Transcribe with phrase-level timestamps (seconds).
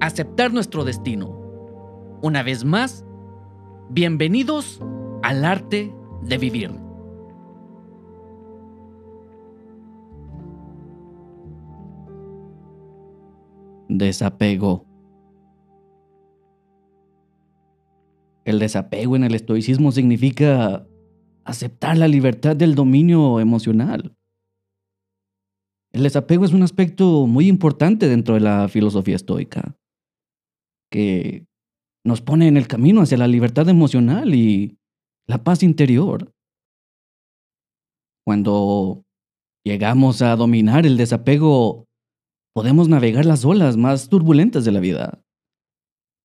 [0.00, 1.28] aceptar nuestro destino.
[2.22, 3.04] Una vez más,
[3.90, 4.80] bienvenidos
[5.22, 6.70] al arte de vivir.
[13.88, 14.86] Desapego.
[18.44, 20.86] El desapego en el estoicismo significa
[21.44, 24.16] aceptar la libertad del dominio emocional.
[25.92, 29.76] El desapego es un aspecto muy importante dentro de la filosofía estoica
[30.90, 31.46] que
[32.04, 34.78] nos pone en el camino hacia la libertad emocional y
[35.26, 36.32] la paz interior.
[38.26, 39.04] Cuando
[39.64, 41.86] llegamos a dominar el desapego,
[42.54, 45.22] podemos navegar las olas más turbulentas de la vida,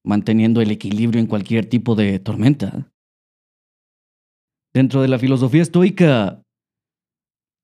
[0.04, 2.92] manteniendo el equilibrio en cualquier tipo de tormenta.
[4.74, 6.42] Dentro de la filosofía estoica,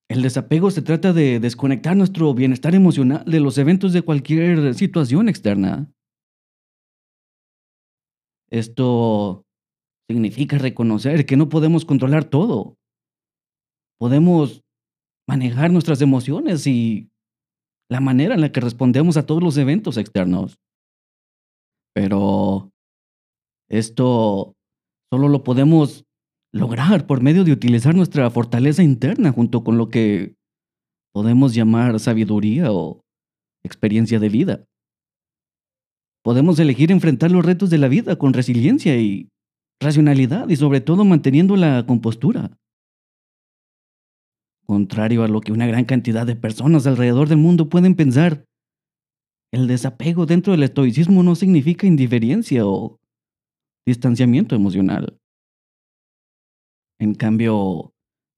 [0.10, 5.30] el desapego se trata de desconectar nuestro bienestar emocional de los eventos de cualquier situación
[5.30, 5.92] externa.
[8.52, 9.46] Esto
[10.10, 12.78] significa reconocer que no podemos controlar todo.
[14.00, 14.64] Podemos
[15.28, 17.10] manejar nuestras emociones y
[17.90, 20.60] la manera en la que respondemos a todos los eventos externos.
[21.94, 22.72] Pero
[23.70, 24.56] esto
[25.12, 26.06] solo lo podemos
[26.54, 30.36] lograr por medio de utilizar nuestra fortaleza interna junto con lo que
[31.14, 33.02] podemos llamar sabiduría o
[33.64, 34.66] experiencia de vida.
[36.24, 39.30] Podemos elegir enfrentar los retos de la vida con resiliencia y
[39.82, 42.58] racionalidad y sobre todo manteniendo la compostura.
[44.66, 48.46] Contrario a lo que una gran cantidad de personas alrededor del mundo pueden pensar,
[49.52, 53.00] el desapego dentro del estoicismo no significa indiferencia o
[53.86, 55.20] distanciamiento emocional.
[57.00, 57.94] En cambio,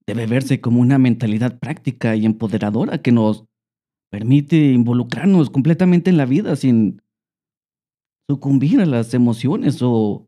[0.07, 3.45] debe verse como una mentalidad práctica y empoderadora que nos
[4.09, 7.02] permite involucrarnos completamente en la vida sin
[8.29, 10.27] sucumbir a las emociones o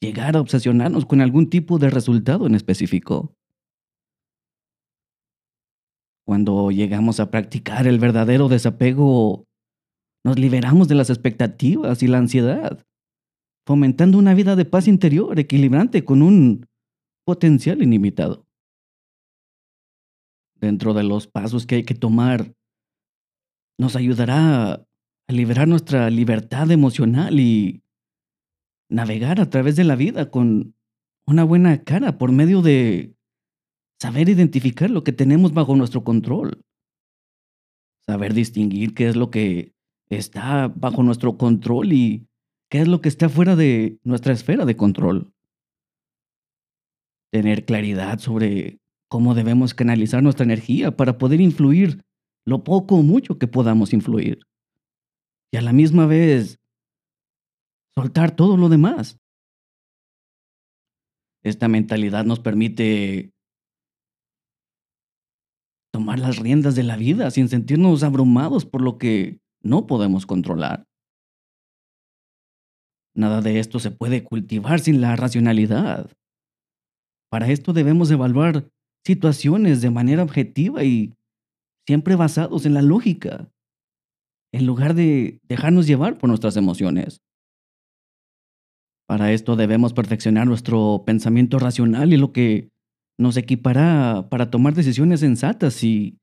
[0.00, 3.34] llegar a obsesionarnos con algún tipo de resultado en específico.
[6.26, 9.44] Cuando llegamos a practicar el verdadero desapego,
[10.24, 12.86] nos liberamos de las expectativas y la ansiedad,
[13.66, 16.66] fomentando una vida de paz interior equilibrante con un
[17.26, 18.46] potencial ilimitado.
[20.54, 22.54] Dentro de los pasos que hay que tomar,
[23.78, 24.86] nos ayudará
[25.32, 27.82] liberar nuestra libertad emocional y
[28.88, 30.74] navegar a través de la vida con
[31.26, 33.14] una buena cara por medio de
[34.00, 36.64] saber identificar lo que tenemos bajo nuestro control.
[38.06, 39.74] Saber distinguir qué es lo que
[40.08, 42.26] está bajo nuestro control y
[42.68, 45.32] qué es lo que está fuera de nuestra esfera de control.
[47.30, 52.02] Tener claridad sobre cómo debemos canalizar nuestra energía para poder influir
[52.44, 54.40] lo poco o mucho que podamos influir
[55.52, 56.60] y a la misma vez
[57.94, 59.18] soltar todo lo demás.
[61.42, 63.32] Esta mentalidad nos permite
[65.92, 70.86] tomar las riendas de la vida sin sentirnos abrumados por lo que no podemos controlar.
[73.14, 76.10] Nada de esto se puede cultivar sin la racionalidad.
[77.28, 78.70] Para esto debemos evaluar
[79.04, 81.14] situaciones de manera objetiva y
[81.86, 83.50] siempre basados en la lógica
[84.52, 87.20] en lugar de dejarnos llevar por nuestras emociones.
[89.08, 92.68] Para esto debemos perfeccionar nuestro pensamiento racional y lo que
[93.18, 96.18] nos equipará para tomar decisiones sensatas y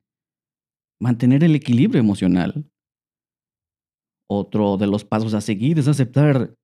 [1.00, 2.66] mantener el equilibrio emocional.
[4.30, 6.56] Otro de los pasos a seguir es aceptar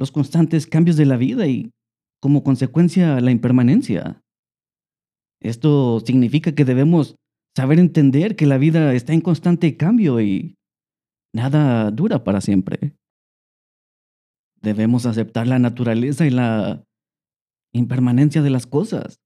[0.00, 1.70] los constantes cambios de la vida y,
[2.20, 4.22] como consecuencia, la impermanencia.
[5.40, 7.16] Esto significa que debemos
[7.56, 10.54] saber entender que la vida está en constante cambio y
[11.34, 12.96] Nada dura para siempre.
[14.60, 16.84] Debemos aceptar la naturaleza y la
[17.72, 19.20] impermanencia de las cosas.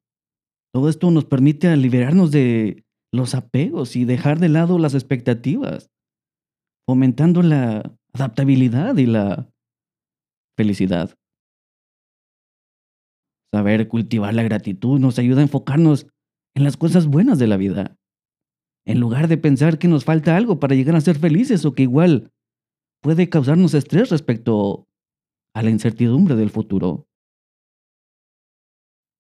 [0.75, 5.91] Todo esto nos permite liberarnos de los apegos y dejar de lado las expectativas,
[6.87, 9.51] fomentando la adaptabilidad y la
[10.57, 11.15] felicidad.
[13.55, 16.07] Saber cultivar la gratitud nos ayuda a enfocarnos
[16.55, 17.99] en las cosas buenas de la vida
[18.85, 21.85] en lugar de pensar que nos falta algo para llegar a ser felices o que
[21.85, 22.33] igual
[23.01, 24.87] puede causarnos estrés respecto
[25.55, 27.07] a la incertidumbre del futuro.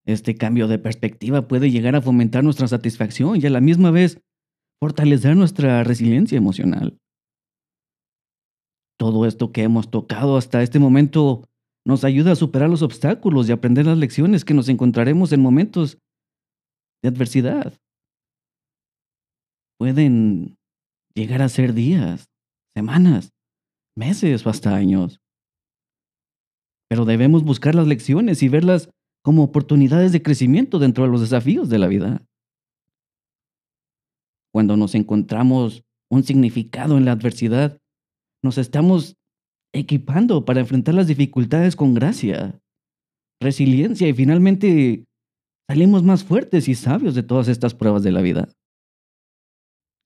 [0.04, 4.20] Este cambio de perspectiva puede llegar a fomentar nuestra satisfacción y a la misma vez
[4.80, 6.98] fortalecer nuestra resiliencia emocional.
[8.98, 11.48] Todo esto que hemos tocado hasta este momento
[11.84, 15.98] nos ayuda a superar los obstáculos y aprender las lecciones que nos encontraremos en momentos
[17.02, 17.81] de adversidad.
[19.82, 20.58] Pueden
[21.12, 22.30] llegar a ser días,
[22.72, 23.32] semanas,
[23.96, 25.20] meses o hasta años.
[26.88, 28.90] Pero debemos buscar las lecciones y verlas
[29.24, 32.24] como oportunidades de crecimiento dentro de los desafíos de la vida.
[34.54, 37.80] Cuando nos encontramos un significado en la adversidad,
[38.40, 39.16] nos estamos
[39.74, 42.56] equipando para enfrentar las dificultades con gracia,
[43.40, 45.06] resiliencia y finalmente
[45.68, 48.48] salimos más fuertes y sabios de todas estas pruebas de la vida.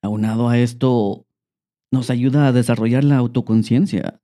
[0.06, 1.26] Aunado a esto,
[1.92, 4.22] nos ayuda a desarrollar la autoconciencia.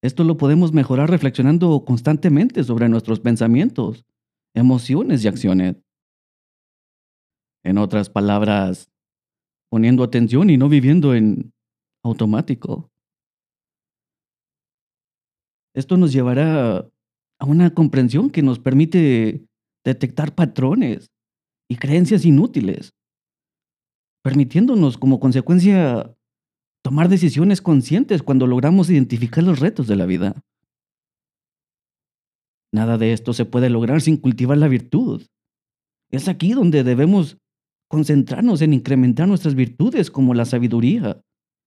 [0.00, 4.06] Esto lo podemos mejorar reflexionando constantemente sobre nuestros pensamientos,
[4.54, 5.76] emociones y acciones.
[7.64, 8.92] En otras palabras,
[9.72, 11.52] poniendo atención y no viviendo en
[12.04, 12.92] automático.
[15.74, 16.88] Esto nos llevará
[17.40, 19.44] a una comprensión que nos permite
[19.84, 21.10] detectar patrones
[21.68, 22.92] y creencias inútiles,
[24.22, 26.16] permitiéndonos como consecuencia
[26.82, 30.42] tomar decisiones conscientes cuando logramos identificar los retos de la vida.
[32.72, 35.26] Nada de esto se puede lograr sin cultivar la virtud.
[36.10, 37.38] Es aquí donde debemos
[37.88, 41.20] concentrarnos en incrementar nuestras virtudes como la sabiduría,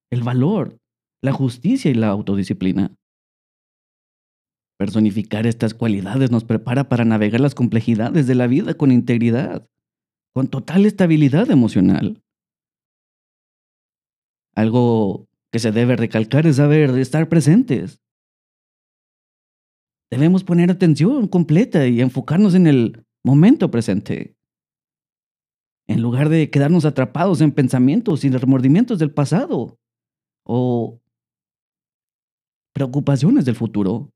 [0.09, 0.77] el valor,
[1.21, 2.95] la justicia y la autodisciplina.
[4.79, 9.67] Personificar estas cualidades nos prepara para navegar las complejidades de la vida con integridad,
[10.33, 12.22] con total estabilidad emocional.
[14.55, 18.01] Algo que se debe recalcar es saber estar presentes.
[20.11, 24.35] Debemos poner atención completa y enfocarnos en el momento presente.
[25.87, 29.79] En lugar de quedarnos atrapados en pensamientos y remordimientos del pasado
[30.43, 31.01] o
[32.73, 34.11] preocupaciones del futuro.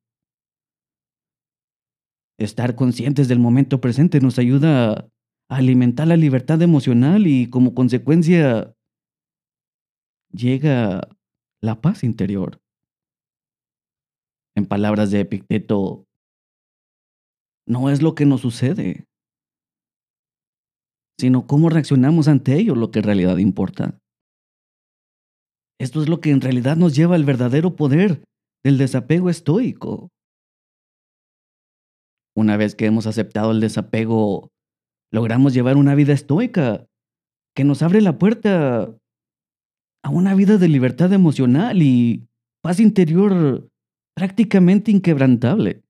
[2.38, 5.10] Estar conscientes del momento presente nos ayuda
[5.50, 8.77] a alimentar la libertad emocional y como consecuencia
[10.38, 11.10] llega
[11.62, 12.62] la paz interior.
[14.56, 16.06] En palabras de Epicteto,
[17.68, 19.06] no es lo que nos sucede,
[21.20, 24.00] sino cómo reaccionamos ante ello lo que en realidad importa.
[25.80, 28.24] Esto es lo que en realidad nos lleva al verdadero poder
[28.64, 30.10] del desapego estoico.
[32.36, 34.50] Una vez que hemos aceptado el desapego,
[35.12, 36.88] logramos llevar una vida estoica
[37.56, 38.96] que nos abre la puerta
[40.08, 42.30] a una vida de libertad emocional y
[42.62, 43.70] paz interior
[44.16, 45.84] prácticamente inquebrantable.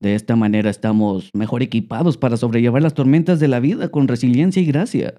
[0.00, 4.60] De esta manera estamos mejor equipados para sobrellevar las tormentas de la vida con resiliencia
[4.60, 5.14] y gracia,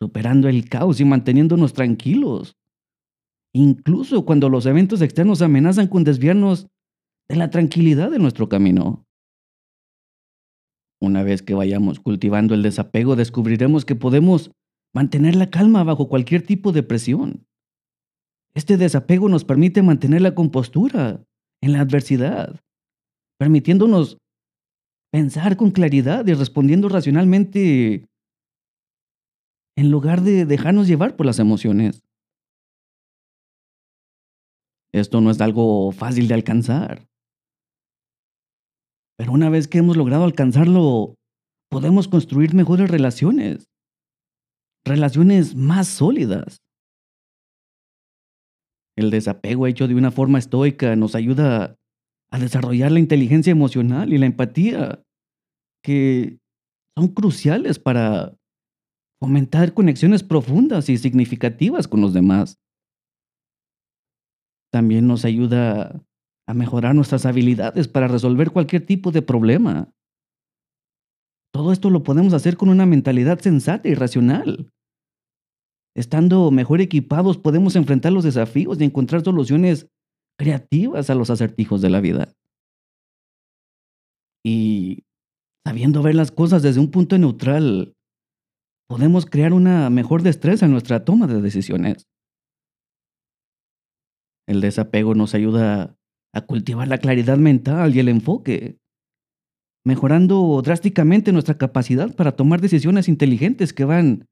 [0.00, 2.56] superando el caos y manteniéndonos tranquilos
[3.52, 6.68] incluso cuando los eventos externos amenazan con desviarnos
[7.28, 9.07] de la tranquilidad de nuestro camino.
[11.00, 14.50] Una vez que vayamos cultivando el desapego, descubriremos que podemos
[14.94, 17.46] mantener la calma bajo cualquier tipo de presión.
[18.54, 21.24] Este desapego nos permite mantener la compostura
[21.62, 22.60] en la adversidad,
[23.38, 24.18] permitiéndonos
[25.12, 28.06] pensar con claridad y respondiendo racionalmente
[29.76, 32.02] en lugar de dejarnos llevar por las emociones.
[34.92, 37.07] Esto no es algo fácil de alcanzar.
[39.18, 41.16] Pero una vez que hemos logrado alcanzarlo,
[41.70, 43.66] podemos construir mejores relaciones.
[44.84, 46.58] Relaciones más sólidas.
[48.96, 51.76] El desapego hecho de una forma estoica nos ayuda
[52.30, 55.02] a desarrollar la inteligencia emocional y la empatía,
[55.82, 56.38] que
[56.96, 58.36] son cruciales para
[59.20, 62.58] fomentar conexiones profundas y significativas con los demás
[64.70, 66.02] también nos ayuda
[66.48, 69.92] a mejorar nuestras habilidades para resolver cualquier tipo de problema.
[71.52, 74.70] Todo esto lo podemos hacer con una mentalidad sensata y racional.
[75.94, 79.88] Estando mejor equipados podemos enfrentar los desafíos y encontrar soluciones
[80.38, 82.32] creativas a los acertijos de la vida.
[84.42, 85.04] Y
[85.66, 87.92] sabiendo ver las cosas desde un punto neutral,
[88.88, 92.06] podemos crear una mejor destreza en nuestra toma de decisiones.
[94.46, 95.97] El desapego nos ayuda
[96.32, 98.78] a cultivar la claridad mental y el enfoque,
[99.84, 104.26] mejorando drásticamente nuestra capacidad para tomar decisiones inteligentes que van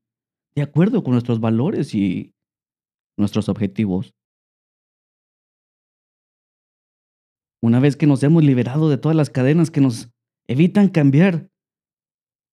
[0.54, 2.34] de acuerdo con nuestros valores y
[3.18, 4.14] nuestros objetivos.
[7.62, 10.10] Una vez que nos hemos liberado de todas las cadenas que nos
[10.46, 11.50] evitan cambiar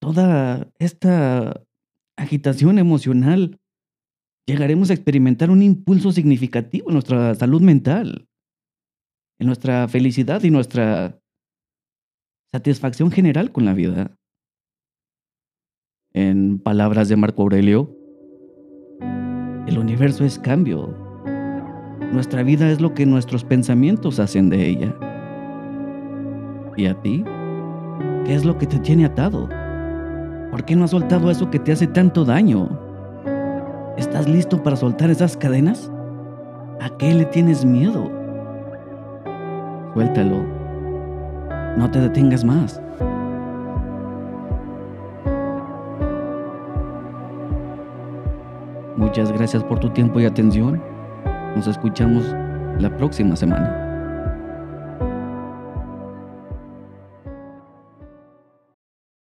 [0.02, 1.64] toda esta
[2.18, 3.60] agitación emocional,
[4.48, 8.28] llegaremos a experimentar un impulso significativo en nuestra salud mental,
[9.44, 11.20] nuestra felicidad y nuestra
[12.52, 14.16] satisfacción general con la vida.
[16.14, 17.98] En palabras de Marco Aurelio,
[19.68, 20.96] el universo es cambio.
[22.12, 24.96] Nuestra vida es lo que nuestros pensamientos hacen de ella.
[26.78, 27.24] ¿Y a ti?
[28.26, 29.50] ¿Qué es lo que te tiene atado?
[30.52, 32.80] ¿Por qué no has soltado eso que te hace tanto daño?
[33.98, 35.92] ¿Estás listo para soltar esas cadenas?
[36.80, 38.23] ¿A qué le tienes miedo?
[39.94, 40.44] Suéltalo.
[41.78, 42.82] No te detengas más.
[48.98, 50.82] Muchas gracias por tu tiempo y atención.
[51.56, 52.26] Nos escuchamos
[52.80, 53.83] la próxima semana.